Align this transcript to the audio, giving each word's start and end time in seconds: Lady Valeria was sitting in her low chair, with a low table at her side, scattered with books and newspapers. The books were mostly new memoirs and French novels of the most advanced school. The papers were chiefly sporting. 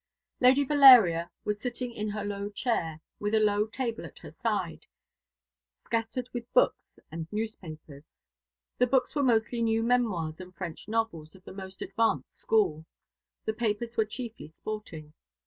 Lady 0.39 0.63
Valeria 0.63 1.29
was 1.45 1.61
sitting 1.61 1.91
in 1.91 2.09
her 2.09 2.25
low 2.25 2.49
chair, 2.49 2.99
with 3.19 3.35
a 3.35 3.39
low 3.39 3.67
table 3.67 4.03
at 4.03 4.17
her 4.17 4.31
side, 4.31 4.87
scattered 5.85 6.27
with 6.33 6.51
books 6.55 6.97
and 7.11 7.31
newspapers. 7.31 8.19
The 8.79 8.87
books 8.87 9.13
were 9.13 9.21
mostly 9.21 9.61
new 9.61 9.83
memoirs 9.83 10.39
and 10.39 10.55
French 10.55 10.87
novels 10.87 11.35
of 11.35 11.43
the 11.43 11.53
most 11.53 11.83
advanced 11.83 12.35
school. 12.35 12.83
The 13.45 13.53
papers 13.53 13.95
were 13.95 14.03
chiefly 14.05 14.47
sporting. 14.47 15.13